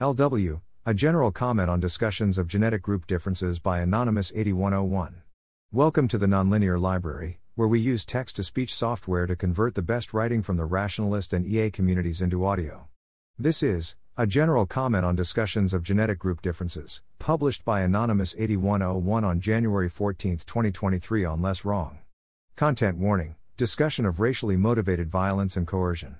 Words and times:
LW, 0.00 0.60
a 0.84 0.92
general 0.92 1.30
comment 1.30 1.70
on 1.70 1.78
discussions 1.78 2.36
of 2.36 2.48
genetic 2.48 2.82
group 2.82 3.06
differences 3.06 3.60
by 3.60 3.78
Anonymous 3.78 4.32
8101. 4.34 5.22
Welcome 5.70 6.08
to 6.08 6.18
the 6.18 6.26
Nonlinear 6.26 6.80
Library, 6.80 7.38
where 7.54 7.68
we 7.68 7.78
use 7.78 8.04
text 8.04 8.34
to 8.34 8.42
speech 8.42 8.74
software 8.74 9.28
to 9.28 9.36
convert 9.36 9.76
the 9.76 9.82
best 9.82 10.12
writing 10.12 10.42
from 10.42 10.56
the 10.56 10.64
rationalist 10.64 11.32
and 11.32 11.46
EA 11.46 11.70
communities 11.70 12.20
into 12.20 12.44
audio. 12.44 12.88
This 13.38 13.62
is 13.62 13.94
a 14.16 14.26
general 14.26 14.66
comment 14.66 15.04
on 15.04 15.14
discussions 15.14 15.72
of 15.72 15.84
genetic 15.84 16.18
group 16.18 16.42
differences, 16.42 17.00
published 17.20 17.64
by 17.64 17.82
Anonymous 17.82 18.34
8101 18.36 19.22
on 19.22 19.40
January 19.40 19.88
14, 19.88 20.38
2023 20.38 21.24
on 21.24 21.40
Less 21.40 21.64
Wrong. 21.64 21.98
Content 22.56 22.98
warning 22.98 23.36
discussion 23.56 24.04
of 24.06 24.18
racially 24.18 24.56
motivated 24.56 25.08
violence 25.08 25.56
and 25.56 25.68
coercion. 25.68 26.16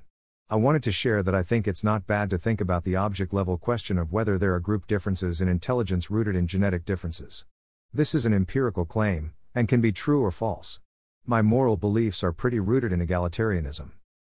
I 0.51 0.57
wanted 0.57 0.83
to 0.83 0.93
share 0.93 1.23
that 1.23 1.35
I 1.35 1.43
think 1.43 1.67
it's 1.67 1.83
not 1.83 2.07
bad 2.07 2.29
to 2.29 2.37
think 2.37 2.61
about 2.61 2.85
the 2.85 2.97
object 2.97 3.33
level 3.33 3.57
question 3.57 3.97
of 3.97 4.13
whether 4.13 4.37
there 4.37 4.55
are 4.55 4.61
group 4.61 4.87
differences 4.87 5.41
in 5.41 5.49
intelligence 5.49 6.11
rooted 6.11 6.37
in 6.37 6.47
genetic 6.47 6.85
differences. 6.85 7.47
This 7.95 8.15
is 8.15 8.27
an 8.27 8.35
empirical 8.35 8.85
claim, 8.85 9.33
and 9.55 9.69
can 9.69 9.81
be 9.81 9.91
true 9.91 10.23
or 10.23 10.31
false. 10.31 10.81
My 11.25 11.41
moral 11.41 11.79
beliefs 11.79 12.23
are 12.23 12.31
pretty 12.31 12.61
rooted 12.61 12.93
in 12.93 13.01
egalitarianism. 13.01 13.93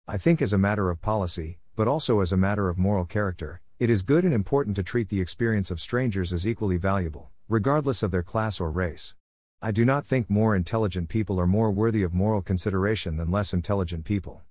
I 0.06 0.16
think, 0.16 0.40
as 0.40 0.52
a 0.52 0.58
matter 0.58 0.90
of 0.90 1.02
policy, 1.02 1.58
but 1.74 1.88
also 1.88 2.20
as 2.20 2.30
a 2.30 2.36
matter 2.36 2.68
of 2.68 2.78
moral 2.78 3.04
character, 3.04 3.60
it 3.80 3.90
is 3.90 4.02
good 4.02 4.24
and 4.24 4.32
important 4.32 4.76
to 4.76 4.84
treat 4.84 5.08
the 5.08 5.20
experience 5.20 5.72
of 5.72 5.80
strangers 5.80 6.32
as 6.32 6.46
equally 6.46 6.76
valuable, 6.76 7.30
regardless 7.48 8.04
of 8.04 8.12
their 8.12 8.22
class 8.22 8.60
or 8.60 8.70
race. 8.70 9.16
I 9.60 9.72
do 9.72 9.84
not 9.84 10.06
think 10.06 10.30
more 10.30 10.54
intelligent 10.54 11.08
people 11.08 11.40
are 11.40 11.48
more 11.48 11.72
worthy 11.72 12.04
of 12.04 12.14
moral 12.14 12.42
consideration 12.42 13.16
than 13.16 13.32
less 13.32 13.52
intelligent 13.52 14.04
people. 14.04 14.42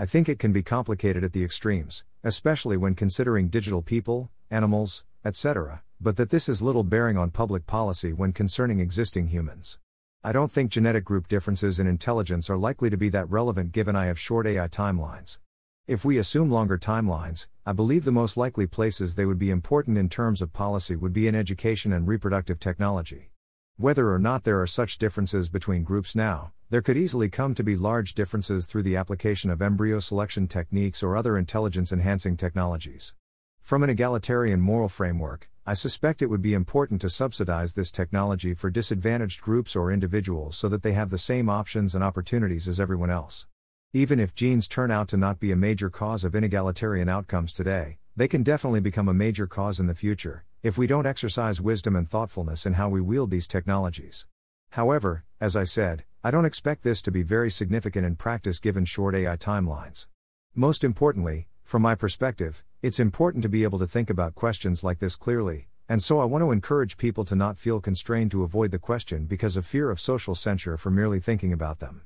I 0.00 0.06
think 0.06 0.28
it 0.28 0.38
can 0.38 0.52
be 0.52 0.62
complicated 0.62 1.24
at 1.24 1.32
the 1.32 1.42
extremes, 1.42 2.04
especially 2.22 2.76
when 2.76 2.94
considering 2.94 3.48
digital 3.48 3.82
people, 3.82 4.30
animals, 4.48 5.02
etc., 5.24 5.82
but 6.00 6.16
that 6.18 6.30
this 6.30 6.46
has 6.46 6.62
little 6.62 6.84
bearing 6.84 7.16
on 7.16 7.32
public 7.32 7.66
policy 7.66 8.12
when 8.12 8.32
concerning 8.32 8.78
existing 8.78 9.26
humans. 9.26 9.80
I 10.22 10.30
don't 10.30 10.52
think 10.52 10.70
genetic 10.70 11.04
group 11.04 11.26
differences 11.26 11.80
in 11.80 11.88
intelligence 11.88 12.48
are 12.48 12.56
likely 12.56 12.90
to 12.90 12.96
be 12.96 13.08
that 13.08 13.28
relevant 13.28 13.72
given 13.72 13.96
I 13.96 14.06
have 14.06 14.20
short 14.20 14.46
AI 14.46 14.68
timelines. 14.68 15.40
If 15.88 16.04
we 16.04 16.16
assume 16.16 16.48
longer 16.48 16.78
timelines, 16.78 17.48
I 17.66 17.72
believe 17.72 18.04
the 18.04 18.12
most 18.12 18.36
likely 18.36 18.68
places 18.68 19.16
they 19.16 19.26
would 19.26 19.36
be 19.36 19.50
important 19.50 19.98
in 19.98 20.08
terms 20.08 20.40
of 20.40 20.52
policy 20.52 20.94
would 20.94 21.12
be 21.12 21.26
in 21.26 21.34
education 21.34 21.92
and 21.92 22.06
reproductive 22.06 22.60
technology. 22.60 23.32
Whether 23.80 24.12
or 24.12 24.18
not 24.18 24.42
there 24.42 24.60
are 24.60 24.66
such 24.66 24.98
differences 24.98 25.48
between 25.48 25.84
groups 25.84 26.16
now, 26.16 26.50
there 26.68 26.82
could 26.82 26.96
easily 26.96 27.28
come 27.28 27.54
to 27.54 27.62
be 27.62 27.76
large 27.76 28.12
differences 28.12 28.66
through 28.66 28.82
the 28.82 28.96
application 28.96 29.50
of 29.50 29.62
embryo 29.62 30.00
selection 30.00 30.48
techniques 30.48 31.00
or 31.00 31.16
other 31.16 31.38
intelligence 31.38 31.92
enhancing 31.92 32.36
technologies. 32.36 33.14
From 33.60 33.84
an 33.84 33.90
egalitarian 33.90 34.60
moral 34.60 34.88
framework, 34.88 35.48
I 35.64 35.74
suspect 35.74 36.22
it 36.22 36.26
would 36.26 36.42
be 36.42 36.54
important 36.54 37.00
to 37.02 37.08
subsidize 37.08 37.74
this 37.74 37.92
technology 37.92 38.52
for 38.52 38.68
disadvantaged 38.68 39.42
groups 39.42 39.76
or 39.76 39.92
individuals 39.92 40.56
so 40.56 40.68
that 40.70 40.82
they 40.82 40.94
have 40.94 41.10
the 41.10 41.16
same 41.16 41.48
options 41.48 41.94
and 41.94 42.02
opportunities 42.02 42.66
as 42.66 42.80
everyone 42.80 43.10
else. 43.10 43.46
Even 43.92 44.18
if 44.18 44.34
genes 44.34 44.66
turn 44.66 44.90
out 44.90 45.06
to 45.06 45.16
not 45.16 45.38
be 45.38 45.52
a 45.52 45.56
major 45.56 45.88
cause 45.88 46.24
of 46.24 46.32
inegalitarian 46.32 47.08
outcomes 47.08 47.52
today, 47.52 47.98
they 48.16 48.26
can 48.26 48.42
definitely 48.42 48.80
become 48.80 49.08
a 49.08 49.14
major 49.14 49.46
cause 49.46 49.78
in 49.78 49.86
the 49.86 49.94
future, 49.94 50.44
if 50.62 50.76
we 50.76 50.88
don't 50.88 51.06
exercise 51.06 51.60
wisdom 51.60 51.94
and 51.94 52.08
thoughtfulness 52.08 52.66
in 52.66 52.72
how 52.72 52.88
we 52.88 53.00
wield 53.00 53.30
these 53.30 53.46
technologies. 53.46 54.26
However, 54.70 55.24
as 55.40 55.54
I 55.54 55.62
said, 55.64 56.04
I 56.24 56.32
don't 56.32 56.44
expect 56.44 56.82
this 56.82 57.00
to 57.02 57.12
be 57.12 57.22
very 57.22 57.50
significant 57.50 58.04
in 58.04 58.16
practice 58.16 58.58
given 58.58 58.84
short 58.84 59.14
AI 59.14 59.36
timelines. 59.36 60.08
Most 60.56 60.82
importantly, 60.82 61.46
from 61.62 61.82
my 61.82 61.94
perspective, 61.94 62.64
it's 62.82 62.98
important 62.98 63.42
to 63.42 63.48
be 63.48 63.62
able 63.62 63.78
to 63.78 63.86
think 63.86 64.10
about 64.10 64.34
questions 64.34 64.82
like 64.82 64.98
this 64.98 65.14
clearly, 65.14 65.68
and 65.88 66.02
so 66.02 66.18
I 66.18 66.24
want 66.24 66.42
to 66.42 66.50
encourage 66.50 66.96
people 66.96 67.24
to 67.26 67.36
not 67.36 67.56
feel 67.56 67.80
constrained 67.80 68.32
to 68.32 68.42
avoid 68.42 68.72
the 68.72 68.78
question 68.80 69.26
because 69.26 69.56
of 69.56 69.64
fear 69.64 69.90
of 69.90 70.00
social 70.00 70.34
censure 70.34 70.76
for 70.76 70.90
merely 70.90 71.20
thinking 71.20 71.52
about 71.52 71.78
them. 71.78 72.02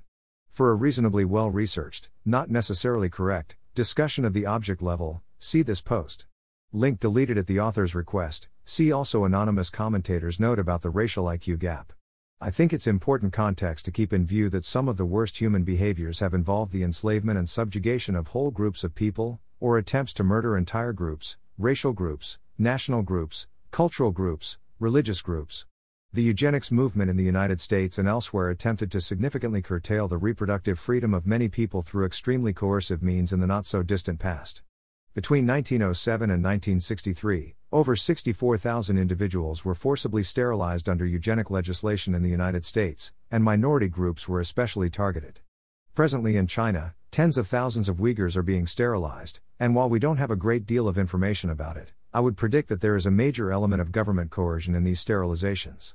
For 0.50 0.70
a 0.70 0.74
reasonably 0.74 1.24
well 1.24 1.50
researched, 1.50 2.10
not 2.26 2.50
necessarily 2.50 3.08
correct, 3.08 3.56
discussion 3.74 4.26
of 4.26 4.34
the 4.34 4.44
object 4.44 4.82
level, 4.82 5.22
see 5.38 5.62
this 5.62 5.80
post. 5.80 6.26
Link 6.74 7.00
deleted 7.00 7.36
at 7.36 7.48
the 7.48 7.60
author's 7.60 7.94
request, 7.94 8.48
see 8.62 8.90
also 8.90 9.24
anonymous 9.24 9.68
commentators' 9.68 10.40
note 10.40 10.58
about 10.58 10.80
the 10.80 10.88
racial 10.88 11.26
IQ 11.26 11.58
gap. 11.58 11.92
I 12.40 12.50
think 12.50 12.72
it's 12.72 12.86
important 12.86 13.34
context 13.34 13.84
to 13.84 13.90
keep 13.90 14.10
in 14.10 14.24
view 14.24 14.48
that 14.48 14.64
some 14.64 14.88
of 14.88 14.96
the 14.96 15.04
worst 15.04 15.36
human 15.36 15.64
behaviors 15.64 16.20
have 16.20 16.32
involved 16.32 16.72
the 16.72 16.82
enslavement 16.82 17.38
and 17.38 17.46
subjugation 17.46 18.16
of 18.16 18.28
whole 18.28 18.50
groups 18.50 18.84
of 18.84 18.94
people, 18.94 19.38
or 19.60 19.76
attempts 19.76 20.14
to 20.14 20.24
murder 20.24 20.56
entire 20.56 20.94
groups, 20.94 21.36
racial 21.58 21.92
groups, 21.92 22.38
national 22.56 23.02
groups, 23.02 23.46
cultural 23.70 24.10
groups, 24.10 24.56
religious 24.80 25.20
groups. 25.20 25.66
The 26.14 26.22
eugenics 26.22 26.72
movement 26.72 27.10
in 27.10 27.18
the 27.18 27.22
United 27.22 27.60
States 27.60 27.98
and 27.98 28.08
elsewhere 28.08 28.48
attempted 28.48 28.90
to 28.92 29.02
significantly 29.02 29.60
curtail 29.60 30.08
the 30.08 30.16
reproductive 30.16 30.78
freedom 30.78 31.12
of 31.12 31.26
many 31.26 31.48
people 31.48 31.82
through 31.82 32.06
extremely 32.06 32.54
coercive 32.54 33.02
means 33.02 33.30
in 33.30 33.40
the 33.40 33.46
not 33.46 33.66
so 33.66 33.82
distant 33.82 34.20
past. 34.20 34.62
Between 35.14 35.46
1907 35.46 36.30
and 36.30 36.42
1963, 36.42 37.54
over 37.70 37.94
64,000 37.94 38.96
individuals 38.96 39.62
were 39.62 39.74
forcibly 39.74 40.22
sterilized 40.22 40.88
under 40.88 41.04
eugenic 41.04 41.50
legislation 41.50 42.14
in 42.14 42.22
the 42.22 42.30
United 42.30 42.64
States, 42.64 43.12
and 43.30 43.44
minority 43.44 43.88
groups 43.88 44.26
were 44.26 44.40
especially 44.40 44.88
targeted. 44.88 45.40
Presently 45.94 46.38
in 46.38 46.46
China, 46.46 46.94
tens 47.10 47.36
of 47.36 47.46
thousands 47.46 47.90
of 47.90 47.98
Uyghurs 47.98 48.36
are 48.36 48.42
being 48.42 48.66
sterilized, 48.66 49.40
and 49.60 49.74
while 49.74 49.90
we 49.90 49.98
don't 49.98 50.16
have 50.16 50.30
a 50.30 50.36
great 50.36 50.64
deal 50.64 50.88
of 50.88 50.96
information 50.96 51.50
about 51.50 51.76
it, 51.76 51.92
I 52.14 52.20
would 52.20 52.38
predict 52.38 52.70
that 52.70 52.80
there 52.80 52.96
is 52.96 53.04
a 53.04 53.10
major 53.10 53.52
element 53.52 53.82
of 53.82 53.92
government 53.92 54.30
coercion 54.30 54.74
in 54.74 54.84
these 54.84 55.04
sterilizations. 55.04 55.92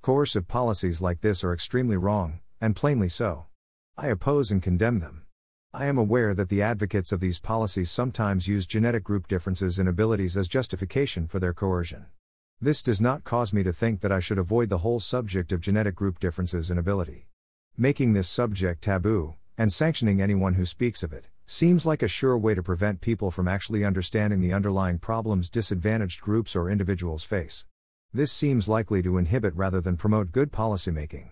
Coercive 0.00 0.46
policies 0.46 1.02
like 1.02 1.22
this 1.22 1.42
are 1.42 1.52
extremely 1.52 1.96
wrong, 1.96 2.38
and 2.60 2.76
plainly 2.76 3.08
so. 3.08 3.46
I 3.98 4.06
oppose 4.06 4.52
and 4.52 4.62
condemn 4.62 5.00
them. 5.00 5.19
I 5.72 5.86
am 5.86 5.98
aware 5.98 6.34
that 6.34 6.48
the 6.48 6.62
advocates 6.62 7.12
of 7.12 7.20
these 7.20 7.38
policies 7.38 7.92
sometimes 7.92 8.48
use 8.48 8.66
genetic 8.66 9.04
group 9.04 9.28
differences 9.28 9.78
in 9.78 9.86
abilities 9.86 10.36
as 10.36 10.48
justification 10.48 11.28
for 11.28 11.38
their 11.38 11.52
coercion. 11.52 12.06
This 12.60 12.82
does 12.82 13.00
not 13.00 13.22
cause 13.22 13.52
me 13.52 13.62
to 13.62 13.72
think 13.72 14.00
that 14.00 14.10
I 14.10 14.18
should 14.18 14.38
avoid 14.38 14.68
the 14.68 14.78
whole 14.78 14.98
subject 14.98 15.52
of 15.52 15.60
genetic 15.60 15.94
group 15.94 16.18
differences 16.18 16.72
in 16.72 16.78
ability. 16.78 17.28
Making 17.78 18.14
this 18.14 18.28
subject 18.28 18.82
taboo, 18.82 19.36
and 19.56 19.72
sanctioning 19.72 20.20
anyone 20.20 20.54
who 20.54 20.66
speaks 20.66 21.04
of 21.04 21.12
it, 21.12 21.28
seems 21.46 21.86
like 21.86 22.02
a 22.02 22.08
sure 22.08 22.36
way 22.36 22.56
to 22.56 22.64
prevent 22.64 23.00
people 23.00 23.30
from 23.30 23.46
actually 23.46 23.84
understanding 23.84 24.40
the 24.40 24.52
underlying 24.52 24.98
problems 24.98 25.48
disadvantaged 25.48 26.20
groups 26.20 26.56
or 26.56 26.68
individuals 26.68 27.22
face. 27.22 27.64
This 28.12 28.32
seems 28.32 28.68
likely 28.68 29.02
to 29.02 29.18
inhibit 29.18 29.54
rather 29.54 29.80
than 29.80 29.96
promote 29.96 30.32
good 30.32 30.50
policymaking. 30.50 31.28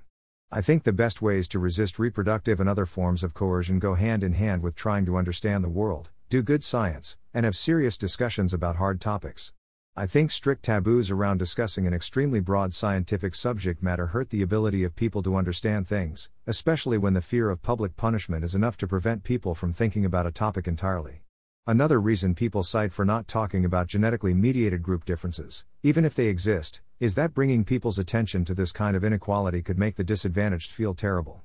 I 0.51 0.63
think 0.63 0.85
the 0.85 0.95
best 0.95 1.21
ways 1.21 1.47
to 1.49 1.59
resist 1.59 1.99
reproductive 1.99 2.59
and 2.59 2.71
other 2.71 2.87
forms 2.87 3.23
of 3.23 3.35
coercion 3.35 3.79
go 3.79 3.93
hand 3.93 4.25
in 4.25 4.33
hand 4.33 4.63
with 4.63 4.75
trying 4.75 5.05
to 5.05 5.19
understand 5.19 5.63
the 5.63 5.69
world, 5.69 6.09
do 6.31 6.43
good 6.43 6.65
science, 6.65 7.19
and 7.35 7.45
have 7.45 7.55
serious 7.55 7.99
discussions 7.99 8.55
about 8.55 8.77
hard 8.77 8.99
topics. 8.99 9.53
I 9.95 10.07
think 10.07 10.31
strict 10.31 10.63
taboos 10.63 11.11
around 11.11 11.37
discussing 11.37 11.87
an 11.87 11.93
extremely 11.93 12.41
broad 12.41 12.73
scientific 12.73 13.35
subject 13.35 13.83
matter 13.83 14.07
hurt 14.07 14.31
the 14.31 14.41
ability 14.41 14.85
of 14.85 14.97
people 14.97 15.23
to 15.25 15.37
understand 15.37 15.87
things, 15.87 16.31
especially 16.47 16.97
when 16.97 17.13
the 17.13 17.21
fear 17.21 17.51
of 17.51 17.61
public 17.61 17.99
punishment 17.99 18.43
is 18.43 18.55
enough 18.55 18.79
to 18.79 18.87
prevent 18.87 19.25
people 19.25 19.55
from 19.55 19.75
thinking 19.75 20.07
about 20.07 20.27
a 20.27 20.33
topic 20.33 20.67
entirely. 20.67 21.25
Another 21.67 22.01
reason 22.01 22.35
people 22.35 22.63
cite 22.63 22.95
for 22.95 23.05
not 23.05 23.29
talking 23.29 23.67
about 23.67 23.89
genetically 23.89 24.33
mediated 24.33 24.83
group 24.83 25.05
differences, 25.05 25.67
even 25.83 26.07
if 26.07 26.15
they 26.15 26.29
exist, 26.29 26.81
is 27.01 27.15
that 27.15 27.33
bringing 27.33 27.65
people's 27.65 27.97
attention 27.97 28.45
to 28.45 28.55
this 28.55 28.73
kind 28.73 28.97
of 28.97 29.05
inequality 29.05 29.63
could 29.63 29.79
make 29.79 29.95
the 29.95 30.03
disadvantaged 30.03 30.73
feel 30.73 30.95
terrible. 30.95 31.43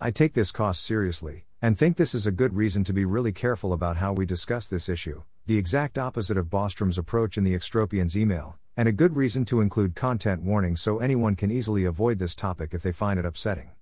I 0.00 0.10
take 0.10 0.32
this 0.32 0.50
cost 0.50 0.82
seriously, 0.82 1.44
and 1.60 1.76
think 1.76 1.98
this 1.98 2.14
is 2.14 2.26
a 2.26 2.32
good 2.32 2.56
reason 2.56 2.84
to 2.84 2.94
be 2.94 3.04
really 3.04 3.32
careful 3.32 3.74
about 3.74 3.98
how 3.98 4.14
we 4.14 4.24
discuss 4.24 4.66
this 4.66 4.88
issue, 4.88 5.22
the 5.44 5.58
exact 5.58 5.98
opposite 5.98 6.38
of 6.38 6.48
Bostrom's 6.48 6.96
approach 6.96 7.36
in 7.36 7.44
the 7.44 7.54
Extropians 7.54 8.16
email, 8.16 8.56
and 8.78 8.88
a 8.88 8.92
good 8.92 9.14
reason 9.14 9.44
to 9.44 9.60
include 9.60 9.94
content 9.94 10.42
warnings 10.42 10.80
so 10.80 11.00
anyone 11.00 11.36
can 11.36 11.50
easily 11.50 11.84
avoid 11.84 12.18
this 12.18 12.34
topic 12.34 12.72
if 12.72 12.82
they 12.82 12.90
find 12.90 13.18
it 13.18 13.26
upsetting. 13.26 13.72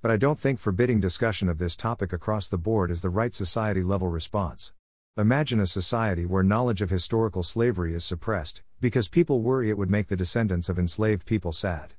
But 0.00 0.10
I 0.10 0.16
don't 0.16 0.38
think 0.38 0.58
forbidding 0.58 0.98
discussion 0.98 1.50
of 1.50 1.58
this 1.58 1.76
topic 1.76 2.14
across 2.14 2.48
the 2.48 2.56
board 2.56 2.90
is 2.90 3.02
the 3.02 3.10
right 3.10 3.34
society 3.34 3.82
level 3.82 4.08
response. 4.08 4.72
Imagine 5.18 5.60
a 5.60 5.66
society 5.66 6.24
where 6.24 6.42
knowledge 6.42 6.80
of 6.80 6.88
historical 6.88 7.42
slavery 7.42 7.94
is 7.94 8.02
suppressed, 8.02 8.62
because 8.80 9.08
people 9.08 9.40
worry 9.40 9.68
it 9.68 9.76
would 9.76 9.90
make 9.90 10.08
the 10.08 10.16
descendants 10.16 10.68
of 10.68 10.78
enslaved 10.78 11.26
people 11.26 11.52
sad. 11.52 11.94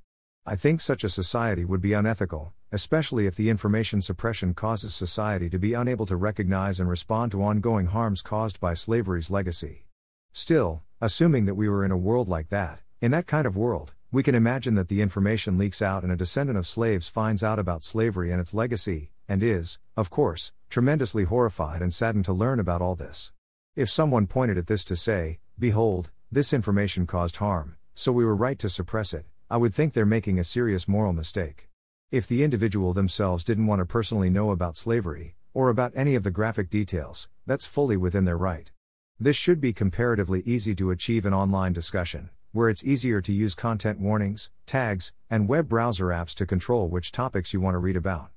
I 0.46 0.56
think 0.56 0.82
such 0.82 1.04
a 1.04 1.10
society 1.10 1.64
would 1.64 1.82
be 1.82 1.94
unethical, 1.94 2.54
especially 2.72 3.28
if 3.28 3.36
the 3.36 3.50
information 3.50 4.02
suppression 4.02 4.54
causes 4.54 4.96
society 4.96 5.50
to 5.52 5.60
be 5.60 5.74
unable 5.74 6.08
to 6.08 6.16
recognize 6.16 6.80
and 6.80 6.90
respond 6.90 7.32
to 7.34 7.44
ongoing 7.44 7.88
harms 7.88 8.22
caused 8.22 8.60
by 8.60 8.74
slavery's 8.74 9.30
legacy. 9.30 9.86
Still, 10.34 10.82
assuming 11.00 11.46
that 11.46 11.56
we 11.56 11.70
were 11.70 11.86
in 11.86 11.92
a 11.92 11.98
world 11.98 12.28
like 12.28 12.50
that, 12.50 12.80
in 13.00 13.12
that 13.12 13.28
kind 13.28 13.46
of 13.46 13.56
world, 13.56 13.94
we 14.12 14.24
can 14.24 14.36
imagine 14.36 14.76
that 14.76 14.90
the 14.90 15.02
information 15.02 15.58
leaks 15.58 15.82
out 15.82 16.04
and 16.04 16.12
a 16.12 16.18
descendant 16.18 16.58
of 16.58 16.66
slaves 16.66 17.08
finds 17.08 17.44
out 17.44 17.60
about 17.60 17.84
slavery 17.84 18.32
and 18.32 18.42
its 18.42 18.54
legacy, 18.54 19.12
and 19.28 19.44
is, 19.44 19.80
of 19.96 20.10
course, 20.10 20.52
tremendously 20.70 21.26
horrified 21.26 21.82
and 21.82 21.94
saddened 21.94 22.26
to 22.26 22.34
learn 22.34 22.60
about 22.60 22.82
all 22.82 22.96
this. 22.96 23.32
If 23.76 23.90
someone 23.90 24.28
pointed 24.28 24.58
at 24.58 24.68
this 24.68 24.84
to 24.86 24.96
say, 24.96 25.40
Behold, 25.58 26.10
this 26.34 26.54
information 26.54 27.06
caused 27.06 27.36
harm, 27.38 27.76
so 27.94 28.10
we 28.14 28.24
were 28.24 28.36
right 28.38 28.58
to 28.60 28.70
suppress 28.70 29.14
it, 29.14 29.26
I 29.50 29.58
would 29.58 29.74
think 29.74 29.92
they're 29.92 30.06
making 30.06 30.40
a 30.40 30.46
serious 30.46 30.88
moral 30.88 31.12
mistake. 31.12 31.68
If 32.10 32.26
the 32.26 32.42
individual 32.42 32.94
themselves 32.94 33.44
didn't 33.44 33.68
want 33.68 33.80
to 33.80 33.86
personally 33.86 34.30
know 34.30 34.52
about 34.52 34.78
slavery, 34.78 35.36
or 35.54 35.68
about 35.68 35.92
any 35.94 36.16
of 36.16 36.24
the 36.24 36.32
graphic 36.32 36.70
details, 36.70 37.28
that's 37.46 37.66
fully 37.66 37.98
within 37.98 38.24
their 38.24 38.38
right. 38.38 38.72
This 39.20 39.36
should 39.36 39.60
be 39.60 39.74
comparatively 39.74 40.42
easy 40.46 40.74
to 40.76 40.92
achieve 40.92 41.26
in 41.26 41.34
online 41.34 41.74
discussion, 41.74 42.30
where 42.54 42.70
it's 42.70 42.86
easier 42.86 43.20
to 43.20 43.34
use 43.34 43.54
content 43.54 44.00
warnings, 44.00 44.52
tags, 44.66 45.12
and 45.30 45.50
web 45.50 45.68
browser 45.68 46.08
apps 46.08 46.34
to 46.36 46.46
control 46.46 46.88
which 46.88 47.12
topics 47.12 47.54
you 47.54 47.60
want 47.60 47.74
to 47.76 47.80
read 47.80 47.98
about. 47.98 48.30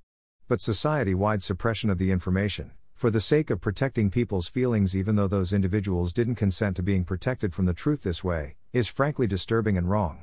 But 0.48 0.60
society 0.60 1.14
wide 1.14 1.44
suppression 1.44 1.90
of 1.90 1.98
the 1.98 2.10
information, 2.10 2.72
for 2.94 3.10
the 3.10 3.20
sake 3.20 3.50
of 3.50 3.60
protecting 3.60 4.10
people's 4.10 4.48
feelings, 4.48 4.96
even 4.96 5.16
though 5.16 5.26
those 5.26 5.52
individuals 5.52 6.12
didn't 6.12 6.36
consent 6.36 6.76
to 6.76 6.82
being 6.82 7.04
protected 7.04 7.52
from 7.52 7.66
the 7.66 7.74
truth 7.74 8.02
this 8.02 8.22
way, 8.22 8.56
is 8.72 8.88
frankly 8.88 9.26
disturbing 9.26 9.76
and 9.76 9.90
wrong. 9.90 10.22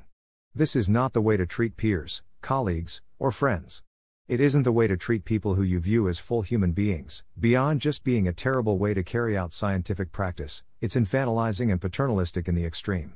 This 0.55 0.75
is 0.75 0.89
not 0.89 1.13
the 1.13 1.21
way 1.21 1.37
to 1.37 1.45
treat 1.45 1.77
peers, 1.77 2.23
colleagues, 2.41 3.01
or 3.19 3.31
friends. 3.31 3.83
It 4.27 4.39
isn't 4.39 4.63
the 4.63 4.71
way 4.71 4.87
to 4.87 4.95
treat 4.95 5.25
people 5.25 5.55
who 5.55 5.63
you 5.63 5.79
view 5.79 6.07
as 6.07 6.19
full 6.19 6.41
human 6.41 6.71
beings, 6.71 7.23
beyond 7.39 7.81
just 7.81 8.03
being 8.03 8.27
a 8.27 8.33
terrible 8.33 8.77
way 8.77 8.93
to 8.93 9.03
carry 9.03 9.37
out 9.37 9.53
scientific 9.53 10.11
practice, 10.11 10.63
it's 10.79 10.95
infantilizing 10.95 11.71
and 11.71 11.81
paternalistic 11.81 12.47
in 12.47 12.55
the 12.55 12.65
extreme. 12.65 13.13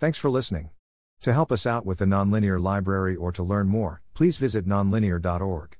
Thanks 0.00 0.18
for 0.18 0.30
listening. 0.30 0.70
To 1.20 1.32
help 1.32 1.52
us 1.52 1.66
out 1.66 1.86
with 1.86 1.98
the 1.98 2.06
Nonlinear 2.06 2.60
Library 2.60 3.14
or 3.14 3.32
to 3.32 3.42
learn 3.42 3.68
more, 3.68 4.02
please 4.14 4.38
visit 4.38 4.66
nonlinear.org. 4.66 5.76